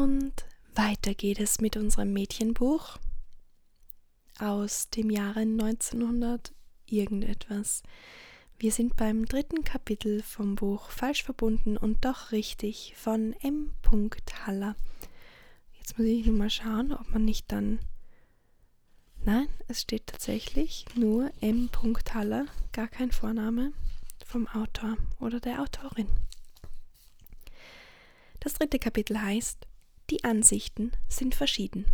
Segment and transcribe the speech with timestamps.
[0.00, 2.96] Und weiter geht es mit unserem Mädchenbuch
[4.38, 6.54] aus dem Jahre 1900
[6.86, 7.82] irgendetwas.
[8.58, 13.72] Wir sind beim dritten Kapitel vom Buch Falsch verbunden und doch richtig von M.
[14.46, 14.74] Haller.
[15.74, 17.78] Jetzt muss ich nur mal schauen, ob man nicht dann.
[19.22, 21.68] Nein, es steht tatsächlich nur M.
[22.14, 23.74] Haller, gar kein Vorname
[24.24, 26.08] vom Autor oder der Autorin.
[28.38, 29.66] Das dritte Kapitel heißt
[30.10, 31.86] Die Ansichten sind verschieden.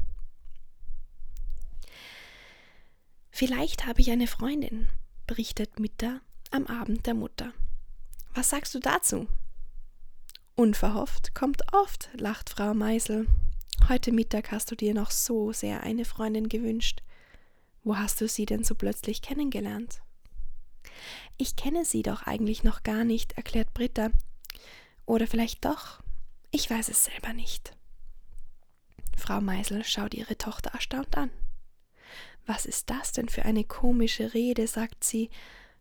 [3.31, 4.89] Vielleicht habe ich eine Freundin,
[5.27, 7.53] berichtet Mitta am Abend der Mutter.
[8.33, 9.29] Was sagst du dazu?
[10.55, 13.27] Unverhofft kommt oft, lacht Frau Meisel.
[13.91, 17.03] Heute Mittag hast du dir noch so sehr eine Freundin gewünscht.
[17.85, 20.01] Wo hast du sie denn so plötzlich kennengelernt?
[21.37, 24.09] Ich kenne sie doch eigentlich noch gar nicht, erklärt Britta.
[25.05, 26.03] Oder vielleicht doch?
[26.51, 27.76] Ich weiß es selber nicht.
[29.17, 31.31] Frau Meisel schaut ihre Tochter erstaunt an.
[32.47, 35.31] Was ist das denn für eine komische Rede, sagt sie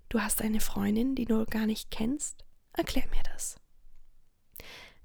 [0.09, 2.45] Du hast eine Freundin, die du gar nicht kennst?
[2.73, 3.55] Erklär mir das.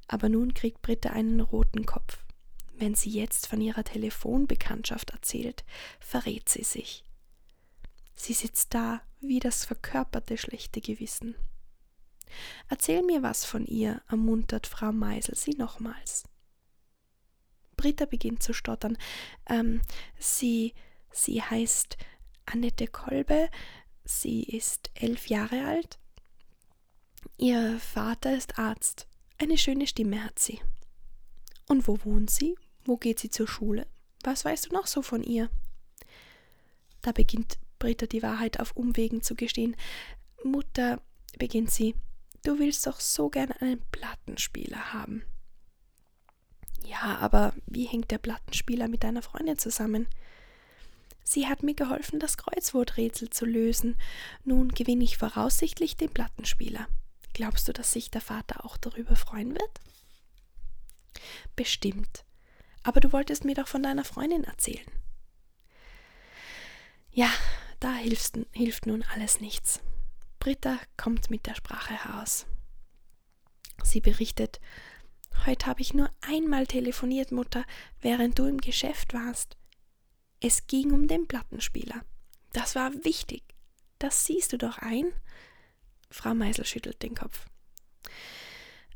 [0.08, 2.25] Aber nun kriegt Britta einen roten Kopf.
[2.75, 5.64] Wenn sie jetzt von ihrer Telefonbekanntschaft erzählt,
[6.01, 7.05] verrät sie sich.
[8.14, 11.34] Sie sitzt da wie das verkörperte schlechte Gewissen.
[12.69, 16.25] Erzähl mir was von ihr, ermuntert Frau Meisel sie nochmals.
[17.81, 18.98] Britta beginnt zu stottern.
[19.48, 19.81] Ähm,
[20.19, 20.75] sie,
[21.11, 21.97] sie heißt
[22.47, 23.48] Annette Kolbe,
[24.12, 25.98] Sie ist elf Jahre alt.
[27.36, 29.06] Ihr Vater ist Arzt.
[29.39, 30.61] Eine schöne Stimme hat sie.
[31.69, 32.56] Und wo wohnt sie?
[32.84, 33.86] Wo geht sie zur Schule?
[34.25, 35.48] Was weißt du noch so von ihr?
[37.03, 39.77] Da beginnt Britta die Wahrheit auf Umwegen zu gestehen.
[40.42, 41.01] Mutter,
[41.39, 41.95] beginnt sie,
[42.42, 45.23] du willst doch so gern einen Plattenspieler haben.
[46.91, 50.08] Ja, aber wie hängt der Plattenspieler mit deiner Freundin zusammen?
[51.22, 53.96] Sie hat mir geholfen, das Kreuzworträtsel zu lösen.
[54.42, 56.89] Nun gewinne ich voraussichtlich den Plattenspieler.
[57.33, 59.70] Glaubst du, dass sich der Vater auch darüber freuen wird?
[61.55, 62.24] Bestimmt.
[62.83, 64.90] Aber du wolltest mir doch von deiner Freundin erzählen.
[67.12, 67.30] Ja,
[67.79, 69.80] da hilft, hilft nun alles nichts.
[70.40, 72.46] Britta kommt mit der Sprache heraus.
[73.84, 74.61] Sie berichtet,
[75.46, 77.64] Heute habe ich nur einmal telefoniert, Mutter,
[78.01, 79.56] während du im Geschäft warst.
[80.40, 82.05] Es ging um den Plattenspieler.
[82.52, 83.42] Das war wichtig.
[83.98, 85.12] Das siehst du doch ein?
[86.11, 87.46] Frau Meisel schüttelt den Kopf.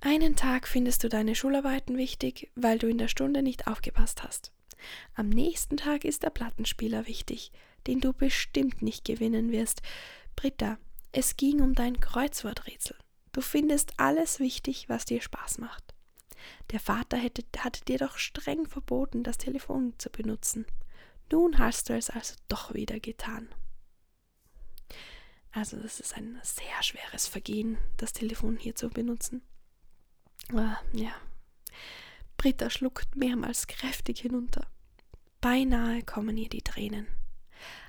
[0.01, 4.53] Einen Tag findest du deine Schularbeiten wichtig, weil du in der Stunde nicht aufgepasst hast.
[5.15, 7.53] Am nächsten Tag ist der Plattenspieler wichtig,
[7.87, 9.81] den du bestimmt nicht gewinnen wirst.
[10.37, 10.79] Britta,
[11.13, 12.97] es ging um dein Kreuzworträtsel.
[13.33, 15.94] Du findest alles wichtig, was dir Spaß macht.
[16.75, 20.67] Der Vater hätte, hatte dir doch streng verboten, das Telefon zu benutzen.
[21.31, 23.49] Nun hast du es also doch wieder getan.
[25.53, 29.41] Also das ist ein sehr schweres Vergehen, das Telefon hier zu benutzen.
[30.53, 31.13] Ah, ja.
[32.39, 34.67] Britta schluckt mehrmals kräftig hinunter.
[35.41, 37.07] Beinahe kommen ihr die Tränen.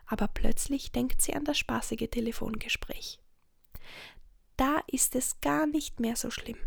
[0.06, 3.18] Aber plötzlich denkt sie an das spaßige Telefongespräch.
[4.58, 6.60] Da ist es gar nicht mehr so schlimm.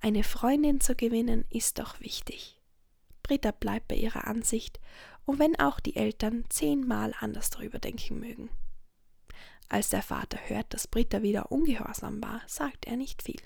[0.00, 2.60] Eine Freundin zu gewinnen ist doch wichtig.
[3.22, 4.80] Britta bleibt bei ihrer Ansicht
[5.24, 8.50] und wenn auch die Eltern zehnmal anders darüber denken mögen.
[9.68, 13.40] Als der Vater hört, dass Britta wieder ungehorsam war, sagt er nicht viel.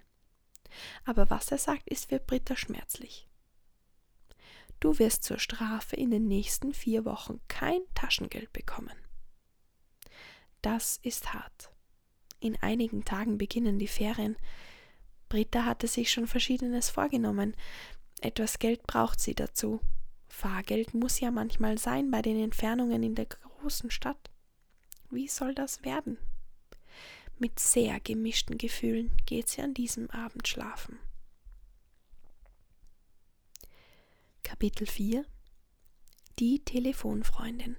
[1.04, 3.28] Aber was er sagt, ist für Britta schmerzlich.
[4.80, 8.96] Du wirst zur Strafe in den nächsten vier Wochen kein Taschengeld bekommen.
[10.62, 11.70] Das ist hart.
[12.40, 14.36] In einigen Tagen beginnen die Ferien.
[15.34, 17.56] Britta hatte sich schon Verschiedenes vorgenommen.
[18.20, 19.80] Etwas Geld braucht sie dazu,
[20.28, 24.30] Fahrgeld muss ja manchmal sein bei den Entfernungen in der großen Stadt.
[25.10, 26.18] Wie soll das werden?
[27.36, 31.00] Mit sehr gemischten Gefühlen geht sie an diesem Abend schlafen.
[34.44, 35.26] Kapitel 4
[36.38, 37.76] Die Telefonfreundin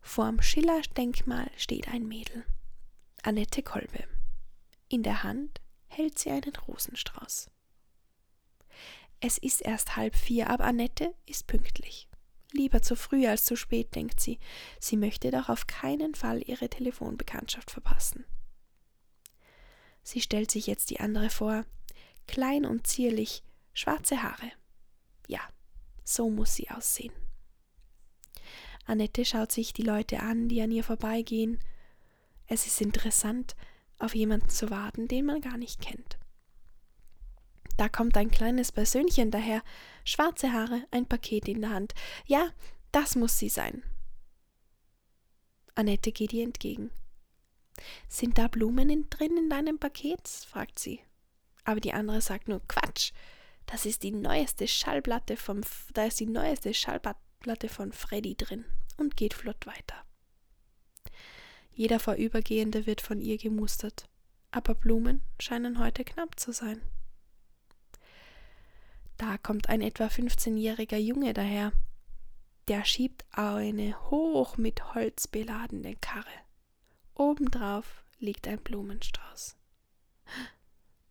[0.00, 2.44] Vorm Schiller-Denkmal steht ein Mädel,
[3.22, 4.08] Annette Kolbe.
[4.90, 7.48] In der Hand hält sie einen Rosenstrauß.
[9.20, 12.08] Es ist erst halb vier, aber Annette ist pünktlich.
[12.52, 14.40] Lieber zu früh als zu spät, denkt sie.
[14.80, 18.24] Sie möchte doch auf keinen Fall ihre Telefonbekanntschaft verpassen.
[20.02, 21.64] Sie stellt sich jetzt die andere vor.
[22.26, 24.50] Klein und zierlich, schwarze Haare.
[25.28, 25.40] Ja,
[26.02, 27.12] so muss sie aussehen.
[28.86, 31.60] Annette schaut sich die Leute an, die an ihr vorbeigehen.
[32.48, 33.54] Es ist interessant,
[34.00, 36.18] auf jemanden zu warten, den man gar nicht kennt.
[37.76, 39.62] Da kommt ein kleines Persönchen daher,
[40.04, 41.94] schwarze Haare, ein Paket in der Hand.
[42.26, 42.50] Ja,
[42.92, 43.82] das muss sie sein.
[45.74, 46.90] Annette geht ihr entgegen.
[48.08, 50.28] Sind da Blumen in, drin in deinem Paket?
[50.28, 51.00] fragt sie.
[51.64, 53.12] Aber die andere sagt nur Quatsch.
[53.66, 55.60] Das ist die neueste Schallplatte vom
[55.94, 58.64] da ist die neueste Schallplatte von Freddy drin
[58.96, 60.04] und geht flott weiter.
[61.80, 64.06] Jeder Vorübergehende wird von ihr gemustert,
[64.50, 66.82] aber Blumen scheinen heute knapp zu sein.
[69.16, 71.72] Da kommt ein etwa 15-jähriger Junge daher.
[72.68, 76.26] Der schiebt eine hoch mit Holz beladene Karre.
[77.14, 79.56] Obendrauf liegt ein Blumenstrauß.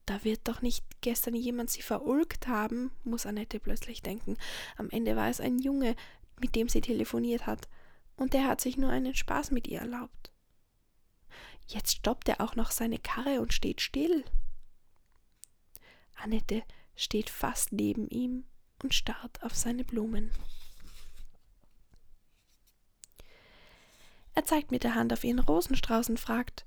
[0.05, 4.37] Da wird doch nicht gestern jemand sie verulgt haben, muss Annette plötzlich denken.
[4.77, 5.95] Am Ende war es ein Junge,
[6.39, 7.67] mit dem sie telefoniert hat,
[8.17, 10.28] und der hat sich nur einen Spaß mit ihr erlaubt.
[11.69, 14.25] Jetzt stoppt er auch noch seine Karre und steht still.
[16.15, 16.63] Annette
[16.95, 18.45] steht fast neben ihm
[18.81, 20.31] und starrt auf seine Blumen.
[24.33, 26.65] Er zeigt mit der Hand auf ihren Rosenstrauß und fragt,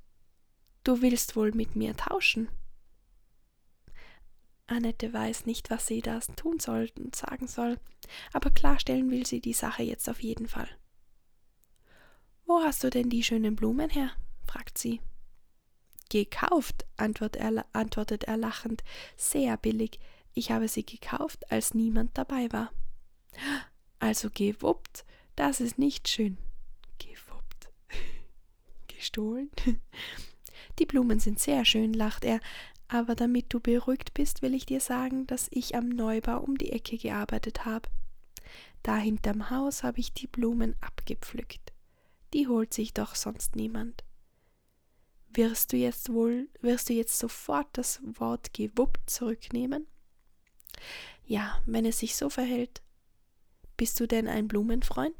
[0.84, 2.49] Du willst wohl mit mir tauschen?
[4.69, 7.81] Annette weiß nicht, was sie das tun soll und sagen soll,
[8.32, 10.69] aber klarstellen will sie die Sache jetzt auf jeden Fall.
[12.46, 14.12] Wo hast du denn die schönen Blumen her?
[14.46, 15.00] Fragt sie.
[16.08, 18.84] Gekauft, antwortet er, lachend,
[19.16, 19.98] sehr billig.
[20.34, 22.70] Ich habe sie gekauft, als niemand dabei war.
[23.98, 25.04] Also gewuppt,
[25.36, 26.36] das ist nicht schön.
[26.98, 27.70] Gewuppt.
[28.88, 29.50] Gestohlen?
[30.78, 32.40] Die Blumen sind sehr schön, lacht er,
[32.88, 36.72] aber damit du beruhigt bist, will ich dir sagen, dass ich am Neubau um die
[36.72, 37.88] Ecke gearbeitet habe.
[38.82, 41.72] Da hinterm Haus habe ich die Blumen abgepflückt.
[42.34, 44.04] Die holt sich doch sonst niemand.
[45.34, 49.87] Wirst du jetzt wohl, wirst du jetzt sofort das Wort gewuppt zurücknehmen?
[51.25, 52.82] Ja, wenn es sich so verhält.
[53.79, 55.17] Bist du denn ein Blumenfreund?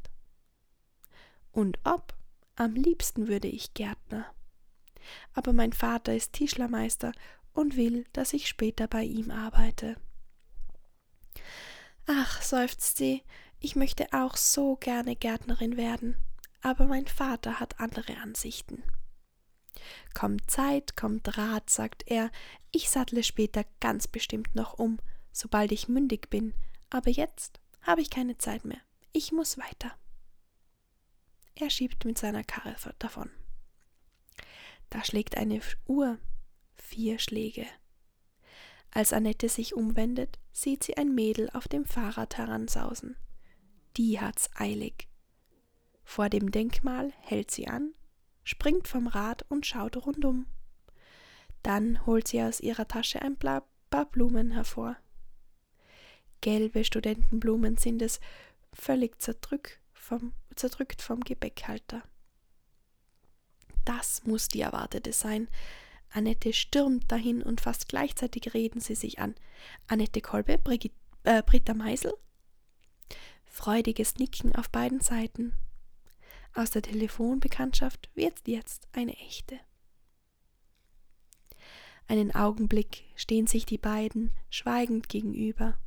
[1.51, 2.13] Und ob?
[2.55, 4.31] Am liebsten würde ich Gärtner.
[5.33, 7.11] Aber mein Vater ist Tischlermeister
[7.53, 9.95] und will, dass ich später bei ihm arbeite.
[12.05, 13.23] Ach, seufzt sie,
[13.59, 16.17] ich möchte auch so gerne Gärtnerin werden,
[16.61, 18.83] aber mein Vater hat andere Ansichten.
[20.13, 22.31] Kommt Zeit, kommt Rat, sagt er,
[22.71, 24.99] ich sattle später ganz bestimmt noch um,
[25.31, 26.53] sobald ich mündig bin,
[26.89, 28.81] aber jetzt habe ich keine Zeit mehr,
[29.11, 29.91] ich muss weiter.
[31.55, 33.29] Er schiebt mit seiner Karre davon.
[34.89, 36.17] Da schlägt eine Uhr,
[36.75, 37.65] vier Schläge.
[38.91, 43.15] Als Annette sich umwendet, sieht sie ein Mädel auf dem Fahrrad heransausen.
[43.97, 45.07] Die hat's eilig.
[46.03, 47.93] Vor dem Denkmal hält sie an,
[48.43, 50.47] springt vom Rad und schaut rundum.
[51.61, 54.97] Dann holt sie aus ihrer Tasche ein paar Blumen hervor.
[56.41, 58.19] Gelbe Studentenblumen sind es,
[58.73, 62.03] völlig zerdrückt vom, zerdrückt vom Gebäckhalter.
[63.85, 65.47] Das muss die Erwartete sein,
[66.13, 69.33] Annette stürmt dahin und fast gleichzeitig reden sie sich an.
[69.87, 72.13] Annette Kolbe, Brigitte, äh, Britta Meisel.
[73.45, 75.53] Freudiges Nicken auf beiden Seiten.
[76.55, 79.59] Aus der Telefonbekanntschaft wird jetzt eine echte.
[82.07, 85.77] Einen Augenblick stehen sich die beiden schweigend gegenüber.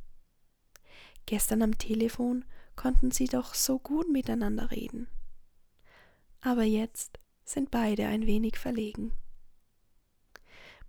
[1.25, 2.43] Gestern am Telefon
[2.75, 5.07] konnten sie doch so gut miteinander reden.
[6.41, 9.13] Aber jetzt sind beide ein wenig verlegen.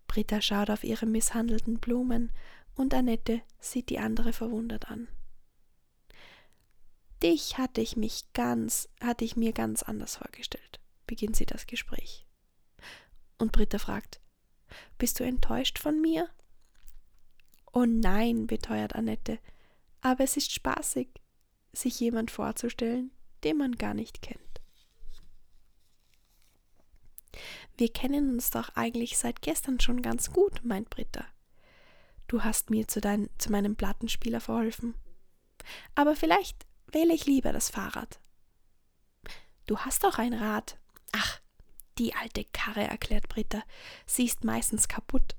[0.09, 2.33] Britta schaut auf ihre misshandelten Blumen
[2.75, 5.09] und Annette sieht die andere verwundert an.
[7.23, 12.25] Dich hatte ich mich ganz, hatte ich mir ganz anders vorgestellt, beginnt sie das Gespräch.
[13.39, 14.21] Und Britta fragt,
[14.99, 16.29] bist du enttäuscht von mir?
[17.73, 19.39] Oh nein, beteuert Annette,
[20.01, 21.09] aber es ist spaßig,
[21.73, 23.11] sich jemand vorzustellen,
[23.45, 24.41] den man gar nicht kennt.
[27.77, 31.25] Wir kennen uns doch eigentlich seit gestern schon ganz gut, meint Britta.
[32.27, 34.95] Du hast mir zu, dein, zu meinem Plattenspieler verholfen.
[35.95, 38.21] Aber vielleicht wähle ich lieber das Fahrrad.
[39.67, 40.79] Du hast doch ein Rad.
[41.13, 41.41] Ach,
[41.99, 43.63] die alte Karre, erklärt Britta.
[44.07, 45.37] Sie ist meistens kaputt.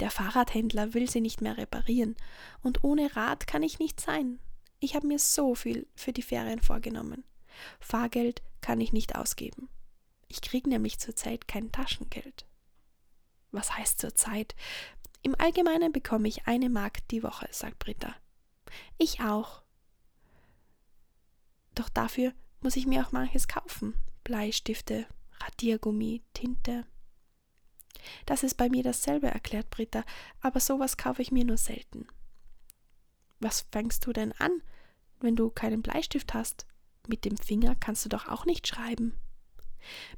[0.00, 2.16] Der Fahrradhändler will sie nicht mehr reparieren.
[2.62, 4.38] Und ohne Rad kann ich nicht sein.
[4.78, 7.24] Ich habe mir so viel für die Ferien vorgenommen.
[7.80, 9.68] Fahrgeld kann ich nicht ausgeben.
[10.28, 12.46] Ich kriege nämlich zurzeit kein Taschengeld.
[13.52, 14.54] Was heißt zurzeit?
[15.22, 18.14] Im Allgemeinen bekomme ich eine Mark die Woche, sagt Britta.
[18.98, 19.62] Ich auch.
[21.76, 23.94] Doch dafür muss ich mir auch manches kaufen.
[24.24, 25.06] Bleistifte,
[25.40, 26.84] Radiergummi, Tinte.
[28.24, 30.04] Das ist bei mir dasselbe, erklärt Britta,
[30.40, 32.08] aber sowas kaufe ich mir nur selten.
[33.38, 34.62] Was fängst du denn an,
[35.20, 36.66] wenn du keinen Bleistift hast?
[37.06, 39.14] Mit dem Finger kannst du doch auch nicht schreiben.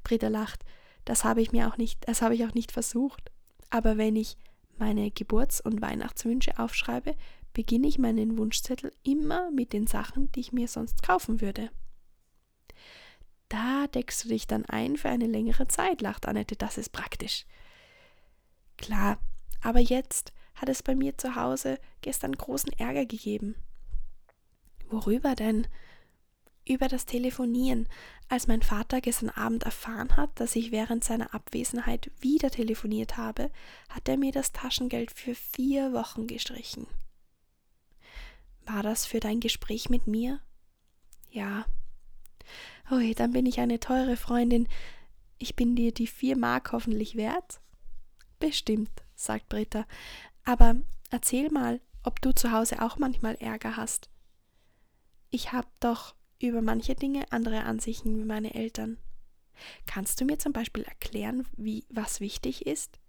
[0.03, 0.65] Britta lacht.
[1.05, 3.31] Das habe ich mir auch nicht, das habe ich auch nicht versucht.
[3.71, 4.37] Aber wenn ich
[4.79, 7.17] meine Geburts- und Weihnachtswünsche aufschreibe,
[7.53, 11.71] beginne ich meinen Wunschzettel immer mit den Sachen, die ich mir sonst kaufen würde.
[13.49, 17.47] Da deckst du dich dann ein für eine längere Zeit, lacht Annette, das ist praktisch.
[18.77, 19.19] Klar,
[19.63, 23.55] aber jetzt hat es bei mir zu Hause gestern großen Ärger gegeben.
[24.89, 25.67] Worüber denn?
[26.67, 27.89] Über das Telefonieren.
[28.29, 33.51] Als mein Vater gestern Abend erfahren hat, dass ich während seiner Abwesenheit wieder telefoniert habe,
[33.89, 36.87] hat er mir das Taschengeld für vier Wochen gestrichen.
[38.69, 40.41] War das für dein Gespräch mit mir?
[41.31, 41.65] Ja.
[42.91, 44.69] Oh, dann bin ich eine teure Freundin.
[45.39, 47.61] Ich bin dir die vier Mark hoffentlich wert?
[48.39, 49.87] Bestimmt, sagt Britta.
[50.45, 50.77] Aber
[51.11, 54.11] erzähl mal, ob du zu Hause auch manchmal Ärger hast.
[55.31, 58.99] Ich habe doch über manche Dinge andere Ansichten wie meine Eltern.
[59.87, 63.01] Kannst du mir zum Beispiel erklären, wie was wichtig ist?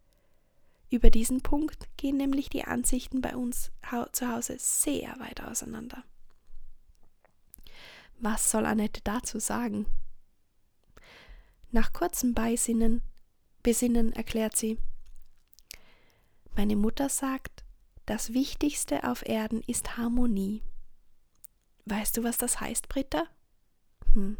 [0.90, 3.72] Über diesen Punkt gehen nämlich die Ansichten bei uns
[4.12, 6.04] zu Hause sehr weit auseinander.
[8.20, 9.86] Was soll Annette dazu sagen?
[11.72, 13.02] Nach kurzem Beisinnen,
[13.62, 14.78] Besinnen erklärt sie,
[16.56, 17.64] meine Mutter sagt,
[18.06, 20.62] das Wichtigste auf Erden ist Harmonie.
[21.86, 23.24] Weißt du, was das heißt, Britta?
[24.14, 24.38] Hm.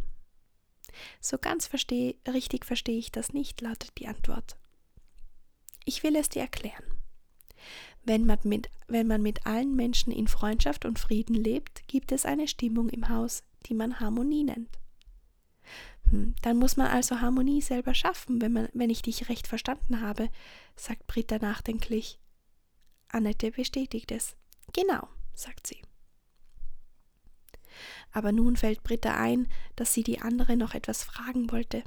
[1.22, 4.59] So ganz versteh, richtig verstehe ich das nicht, lautet die Antwort.
[5.90, 6.84] Ich will es dir erklären.
[8.04, 12.26] Wenn man, mit, wenn man mit allen Menschen in Freundschaft und Frieden lebt, gibt es
[12.26, 14.70] eine Stimmung im Haus, die man Harmonie nennt.
[16.12, 20.00] Hm, dann muss man also Harmonie selber schaffen, wenn, man, wenn ich dich recht verstanden
[20.02, 20.30] habe,
[20.76, 22.20] sagt Britta nachdenklich.
[23.08, 24.36] Annette bestätigt es.
[24.74, 25.82] Genau, sagt sie.
[28.12, 31.84] Aber nun fällt Britta ein, dass sie die andere noch etwas fragen wollte.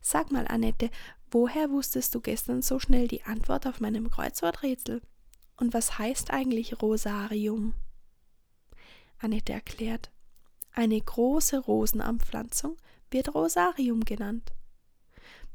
[0.00, 0.90] Sag mal, Annette,
[1.30, 5.02] woher wusstest du gestern so schnell die Antwort auf meinem Kreuzworträtsel?
[5.56, 7.74] Und was heißt eigentlich Rosarium?
[9.18, 10.10] Annette erklärt,
[10.72, 12.76] eine große Rosenanpflanzung
[13.10, 14.52] wird Rosarium genannt.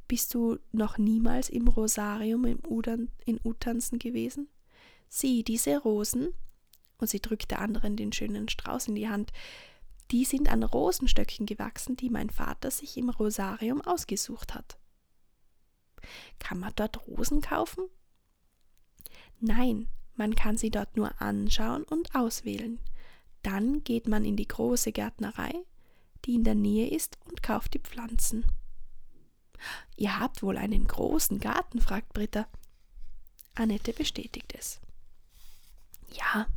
[0.08, 4.50] Bist du noch niemals im Rosarium im Udern, in Utanzen gewesen?
[5.08, 6.34] Sieh, diese Rosen,
[6.98, 9.32] und sie drückt der anderen den schönen Strauß in die Hand,
[10.12, 14.78] die sind an Rosenstöcken gewachsen, die mein Vater sich im Rosarium ausgesucht hat.
[16.40, 17.86] Kann man dort Rosen kaufen?
[19.40, 22.80] Nein, man kann sie dort nur anschauen und auswählen.
[23.42, 25.54] Dann geht man in die große Gärtnerei,
[26.26, 28.46] die in der Nähe ist, und kauft die Pflanzen.
[29.96, 31.82] Ihr habt wohl einen großen Garten?
[31.82, 32.48] fragt Britta.
[33.56, 34.80] Annette bestätigt es.
[36.14, 36.48] Ja,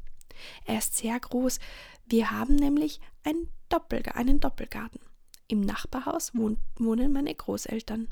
[0.65, 1.59] er ist sehr groß.
[2.07, 5.01] Wir haben nämlich einen, Doppelga einen Doppelgarten.
[5.49, 8.09] Im Nachbarhaus wohnen meine Großeltern.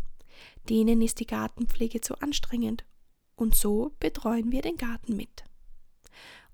[0.69, 2.85] Denen ist die Gartenpflege zu anstrengend.
[3.37, 5.45] Und so betreuen wir den Garten mit.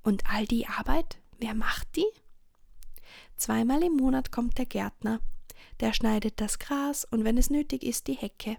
[0.03, 2.07] Und all die Arbeit, wer macht die?
[3.37, 5.21] Zweimal im Monat kommt der Gärtner.
[5.81, 8.57] Der schneidet das Gras und wenn es nötig ist, die Hecke.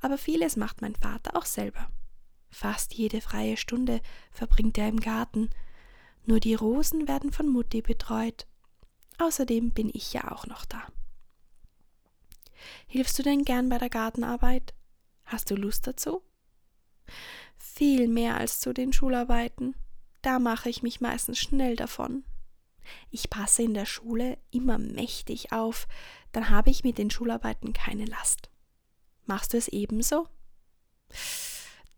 [0.00, 1.90] Aber vieles macht mein Vater auch selber.
[2.50, 5.50] Fast jede freie Stunde verbringt er im Garten.
[6.24, 8.46] Nur die Rosen werden von Mutti betreut.
[9.18, 10.86] Außerdem bin ich ja auch noch da.
[12.86, 14.74] Hilfst du denn gern bei der Gartenarbeit?
[15.24, 16.22] Hast du Lust dazu?
[17.56, 19.74] Viel mehr als zu den Schularbeiten.
[20.22, 22.24] Da mache ich mich meistens schnell davon.
[23.10, 25.86] Ich passe in der Schule immer mächtig auf,
[26.32, 28.50] dann habe ich mit den Schularbeiten keine Last.
[29.26, 30.28] Machst du es ebenso?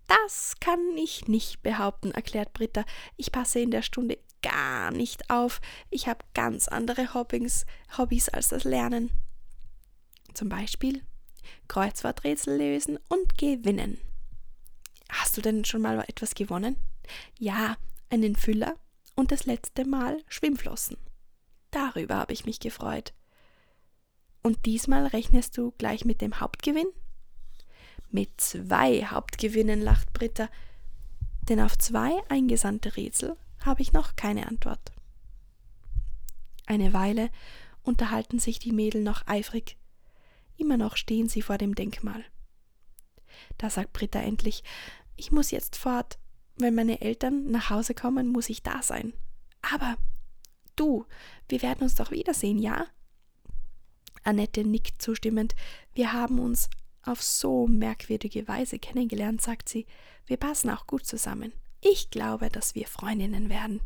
[0.07, 2.85] Das kann ich nicht behaupten, erklärt Britta.
[3.17, 5.61] Ich passe in der Stunde gar nicht auf.
[5.91, 9.11] Ich habe ganz andere Hobbys, Hobbys als das Lernen.
[10.35, 11.03] Zum Beispiel
[11.69, 13.99] Kreuzworträtsel lösen und gewinnen.
[15.09, 16.77] Hast du denn schon mal etwas gewonnen?
[17.39, 17.77] Ja,
[18.09, 18.77] einen Füller
[19.17, 20.97] und das letzte Mal Schwimmflossen.
[21.71, 23.13] Darüber habe ich mich gefreut.
[24.43, 26.87] Und diesmal rechnest du gleich mit dem Hauptgewinn?
[28.11, 30.49] Mit zwei Hauptgewinnen, lacht Britta,
[31.49, 34.93] denn auf zwei eingesandte Rätsel habe ich noch keine Antwort.
[36.67, 37.31] Eine Weile
[37.83, 39.77] unterhalten sich die Mädel noch eifrig.
[40.61, 42.23] Immer noch stehen sie vor dem Denkmal.
[43.57, 44.63] Da sagt Britta endlich,
[45.17, 46.19] ich muss jetzt fort,
[46.57, 49.15] wenn meine Eltern nach Hause kommen, muss ich da sein.
[49.63, 49.97] Aber
[50.77, 51.07] du,
[51.49, 52.87] wir werden uns doch wiedersehen, ja?
[54.23, 55.55] Annette nickt zustimmend.
[55.95, 56.69] Wir haben uns
[57.05, 59.87] auf so merkwürdige Weise kennengelernt, sagt sie,
[60.27, 61.55] wir passen auch gut zusammen.
[61.81, 63.81] Ich glaube, dass wir Freundinnen werden.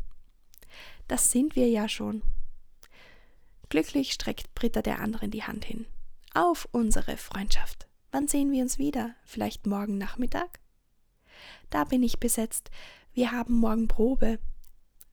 [1.07, 2.21] Das sind wir ja schon.
[3.69, 5.85] Glücklich streckt Britta der anderen die Hand hin.
[6.35, 7.87] Auf unsere Freundschaft.
[8.11, 9.15] Wann sehen wir uns wieder?
[9.23, 10.59] Vielleicht morgen Nachmittag?
[11.69, 12.71] Da bin ich besetzt.
[13.13, 14.39] Wir haben morgen Probe.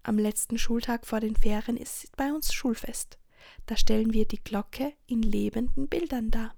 [0.02, 3.18] Am letzten Schultag vor den Ferien ist bei uns Schulfest.
[3.66, 6.56] Da stellen wir die Glocke in lebenden Bildern dar.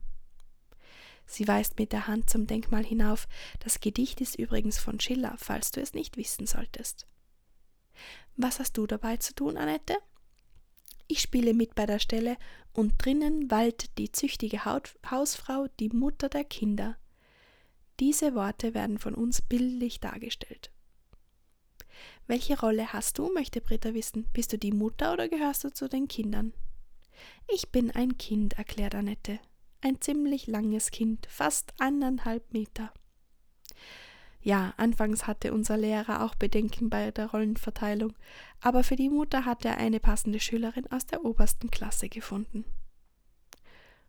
[1.27, 3.29] Sie weist mit der Hand zum Denkmal hinauf.
[3.61, 7.07] Das Gedicht ist übrigens von Schiller, falls du es nicht wissen solltest.
[8.39, 9.99] Was hast du dabei zu tun, Annette?
[11.07, 12.37] Ich spiele mit bei der Stelle
[12.73, 16.97] und drinnen waltet die züchtige Hausfrau, die Mutter der Kinder.
[18.01, 20.71] Diese Worte werden von uns bildlich dargestellt.
[22.27, 24.27] Welche Rolle hast du, möchte Britta wissen.
[24.33, 26.53] Bist du die Mutter oder gehörst du zu den Kindern?
[27.49, 29.39] Ich bin ein Kind, erklärt Annette.
[29.81, 32.93] Ein ziemlich langes Kind, fast eineinhalb Meter.
[34.45, 38.13] Ja, anfangs hatte unser Lehrer auch Bedenken bei der Rollenverteilung,
[38.61, 42.67] aber für die Mutter hat er eine passende Schülerin aus der obersten Klasse gefunden.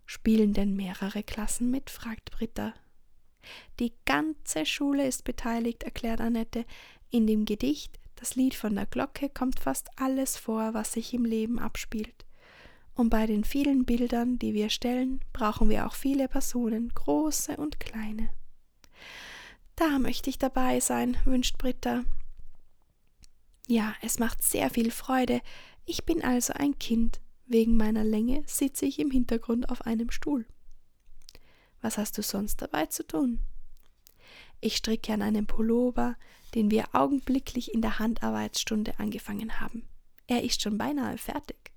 [0.06, 1.90] Spielen denn mehrere Klassen mit?
[1.90, 2.74] fragt Britta.
[3.80, 6.66] Die ganze Schule ist beteiligt, erklärt Annette.
[7.12, 11.24] In dem Gedicht Das Lied von der Glocke kommt fast alles vor, was sich im
[11.24, 12.26] Leben abspielt.
[12.94, 17.80] Und bei den vielen Bildern, die wir stellen, brauchen wir auch viele Personen, große und
[17.80, 18.30] kleine.
[19.76, 22.06] Da möchte ich dabei sein, wünscht Britta.
[23.68, 25.42] Ja, es macht sehr viel Freude.
[25.86, 27.20] Ich bin also ein Kind.
[27.48, 30.46] Wegen meiner Länge sitze ich im Hintergrund auf einem Stuhl.
[31.82, 33.40] Was hast du sonst dabei zu tun?
[34.62, 36.16] Ich stricke an einem Pullover,
[36.56, 39.88] den wir augenblicklich in der Handarbeitsstunde angefangen haben.
[40.26, 41.72] Er ist schon beinahe fertig.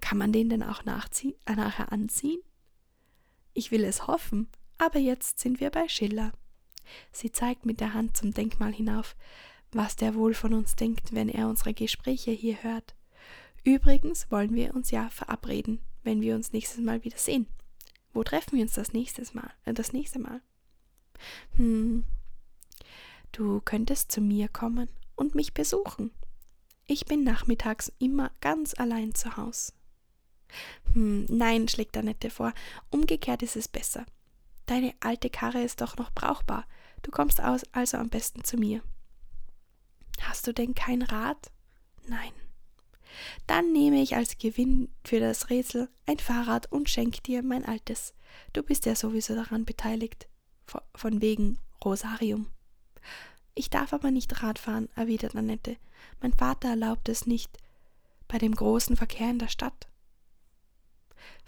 [0.00, 2.40] Kann man den denn auch äh, nachher anziehen?
[3.52, 4.48] Ich will es hoffen,
[4.78, 6.32] aber jetzt sind wir bei Schiller.
[7.12, 9.16] Sie zeigt mit der Hand zum Denkmal hinauf,
[9.72, 12.94] was der wohl von uns denkt, wenn er unsere Gespräche hier hört.
[13.64, 17.46] Übrigens wollen wir uns ja verabreden, wenn wir uns nächstes Mal wieder sehen.
[18.12, 19.50] Wo treffen wir uns das nächste Mal?
[19.64, 20.40] Äh, das nächste Mal?
[21.56, 22.04] Hm.
[23.32, 26.10] Du könntest zu mir kommen und mich besuchen.
[26.86, 29.72] Ich bin nachmittags immer ganz allein zu Haus.
[30.94, 32.52] Hm, nein, schlägt Annette vor.
[32.90, 34.06] Umgekehrt ist es besser.
[34.70, 36.64] Deine alte Karre ist doch noch brauchbar.
[37.02, 38.84] Du kommst also am besten zu mir.
[40.20, 41.50] Hast du denn kein Rad?
[42.06, 42.30] Nein.
[43.48, 48.14] Dann nehme ich als Gewinn für das Rätsel ein Fahrrad und schenke dir mein altes.
[48.52, 50.28] Du bist ja sowieso daran beteiligt.
[50.94, 52.46] Von wegen Rosarium.
[53.56, 55.78] Ich darf aber nicht Rad fahren, erwidert Annette.
[56.20, 57.58] Mein Vater erlaubt es nicht
[58.28, 59.88] bei dem großen Verkehr in der Stadt.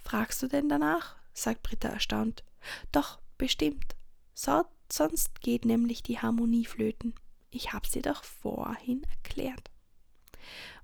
[0.03, 1.15] Fragst du denn danach?
[1.33, 2.43] sagt Britta erstaunt.
[2.91, 3.97] Doch, bestimmt.
[4.35, 7.15] So, sonst geht nämlich die Harmonie flöten.
[7.51, 9.71] Ich hab's dir doch vorhin erklärt.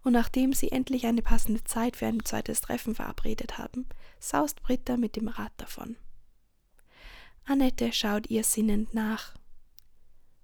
[0.02, 3.88] Und nachdem sie endlich eine passende Zeit für ein zweites Treffen verabredet haben,
[4.20, 5.96] saust Britta mit dem Rad davon.
[7.44, 9.34] Annette schaut ihr sinnend nach.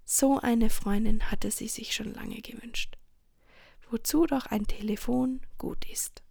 [0.03, 2.97] So eine Freundin hatte sie sich schon lange gewünscht.
[3.89, 6.23] Wozu doch ein Telefon gut ist.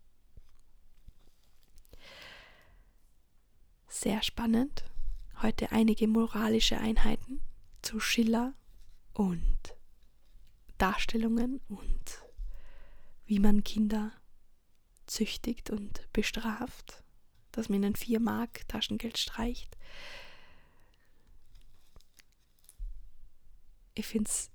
[3.89, 4.85] Sehr spannend.
[5.45, 7.39] Heute einige moralische Einheiten
[7.83, 8.55] zu Schiller
[9.13, 9.59] und
[10.79, 12.25] Darstellungen und
[13.27, 14.11] wie man Kinder
[15.05, 17.05] züchtigt und bestraft,
[17.53, 19.77] dass man ihnen vier Mark Taschengeld streicht.
[23.93, 24.51] Ich finde es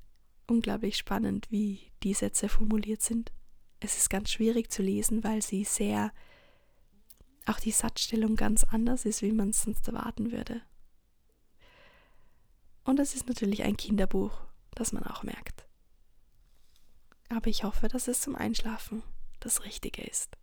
[0.47, 3.31] unglaublich spannend, wie die Sätze formuliert sind.
[3.79, 6.11] Es ist ganz schwierig zu lesen, weil sie sehr
[7.45, 10.63] auch die Satzstellung ganz anders ist, wie man es sonst erwarten würde.
[12.89, 14.31] Und es ist natürlich ein Kinderbuch,
[14.73, 15.63] das man auch merkt.
[17.29, 19.03] Aber ich hoffe, dass es zum Einschlafen
[19.41, 20.38] das Richtige ist.